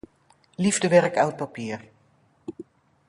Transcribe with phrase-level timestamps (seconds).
[0.63, 1.79] Liefdewerk oud papier.